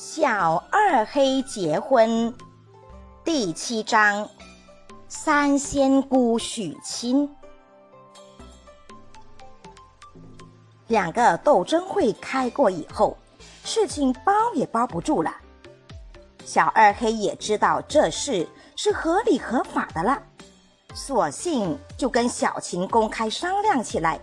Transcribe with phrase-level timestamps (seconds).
[0.00, 2.32] 小二黑结婚
[3.24, 4.28] 第七章：
[5.08, 7.28] 三仙姑许亲。
[10.86, 13.18] 两个斗争会开过以后，
[13.64, 15.34] 事情包也包不住了。
[16.44, 20.22] 小二黑也知道这事是合理合法的了，
[20.94, 24.20] 索性就跟小琴公开商量起来。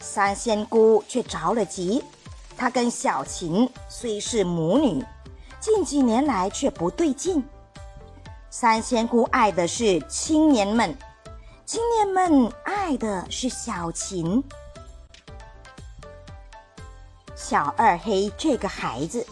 [0.00, 2.02] 三仙姑却着了急，
[2.56, 5.04] 她跟小琴虽是母女，
[5.60, 7.44] 近几年来却不对劲。
[8.50, 10.96] 三仙姑爱的是青年们，
[11.66, 14.42] 青年们爱的是小琴。
[17.34, 19.26] 小二黑这个孩子，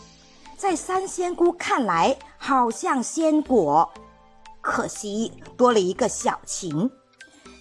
[0.57, 3.89] 在三仙姑看来好像仙果，
[4.61, 6.91] 可惜多了一个小琴，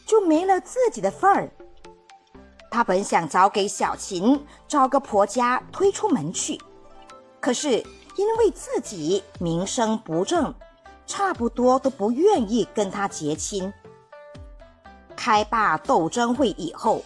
[0.07, 1.49] 就没了自己的份儿。
[2.71, 6.59] 他本想早给小琴找个婆家推出门去，
[7.41, 7.69] 可是
[8.15, 10.55] 因为自己名声不正，
[11.05, 13.71] 差不多都不愿意跟他结亲。
[15.17, 17.03] 开罢斗争会以后。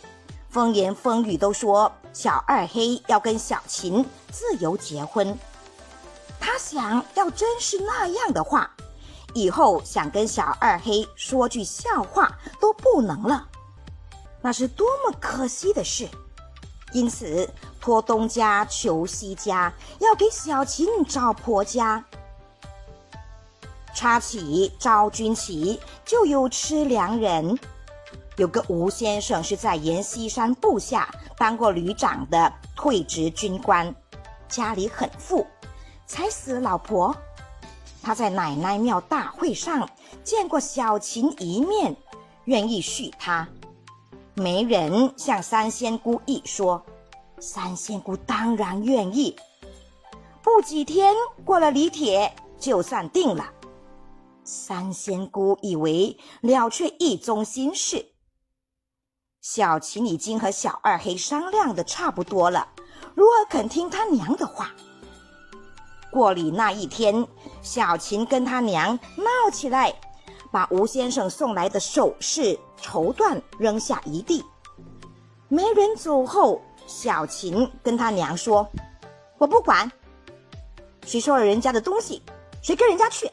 [0.47, 5.37] 风言风语都说小二黑要跟小琴自由结婚，
[6.39, 8.71] 他想要真是那样的话，
[9.33, 12.31] 以后想跟小二黑说句笑话
[12.61, 13.45] 都不能了，
[14.45, 16.07] 那是多么可惜的事。
[16.93, 17.49] 因此
[17.81, 22.05] 托东家求西家，要给小琴找婆家。
[23.95, 27.57] 插起招军旗，就有吃粮人。
[28.37, 31.09] 有个吴先生是在阎锡山部下
[31.39, 33.95] 当过旅长的退职军官，
[34.47, 35.47] 家里很富，
[36.05, 37.15] 才死老婆。
[38.03, 39.89] 他在奶奶庙大会上
[40.23, 41.95] 见过小琴一面，
[42.43, 43.47] 愿意许她。
[44.37, 46.85] 媒人向三仙姑一说，
[47.39, 49.33] 三仙姑当然愿意。
[50.43, 53.49] 不几天过了礼帖，就算定了。
[54.43, 58.05] 三仙姑以为了却一宗心事。
[59.39, 62.67] 小琴已经和小二黑商量的差不多了，
[63.15, 64.69] 如何肯听他娘的话？
[66.11, 67.25] 过礼那一天，
[67.61, 69.93] 小琴跟他娘闹起来，
[70.55, 74.41] 把吴先生送来的首饰、绸缎扔下一地。
[75.49, 78.65] 媒人走后，小琴跟他娘说
[79.37, 79.91] ：“我不管，
[81.05, 82.21] 谁收了人家的东西，
[82.61, 83.29] 谁跟人家去。”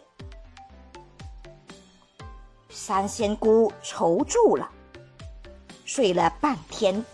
[2.69, 4.69] 三仙姑愁住了。
[5.85, 7.05] 睡了半天，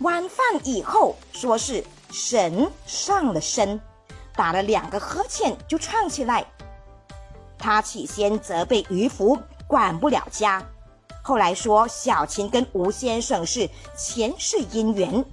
[0.00, 3.80] 晚饭以后说是神上了身，
[4.34, 6.44] 打了两个呵欠就唱起来。
[7.58, 9.38] 他起先责备渔夫
[9.72, 10.62] 管不了家，
[11.24, 13.66] 后来说小琴跟吴先生是
[13.96, 15.24] 前世姻缘，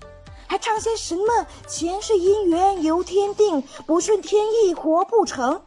[0.48, 5.62] 还唱些什么前世姻缘由天定，不顺天意活不成。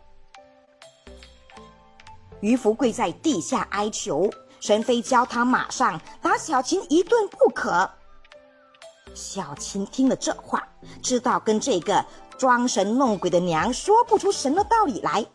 [2.41, 4.31] 渔夫跪在地下哀求。
[4.59, 7.91] 神非教他马上打小琴一顿不可。
[9.13, 10.67] 小琴听了这话，
[11.03, 12.03] 知道跟这个
[12.39, 15.27] 装神弄鬼的娘说不出什么道理来，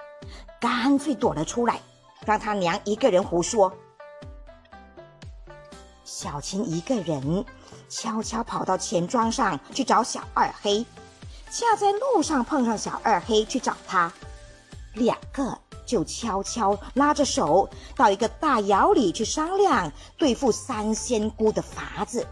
[0.59, 1.79] 干脆躲了出来，
[2.27, 3.71] 让他娘一个人胡说。
[6.03, 7.45] 小琴一个人
[7.87, 10.85] 悄悄跑到钱庄上去找小二黑，
[11.49, 14.11] 恰在路上碰上小二黑去找他，
[14.95, 15.57] 两个。
[15.85, 22.27] 就悄悄拉着手到一个大窑里去商量对付三仙姑的法子。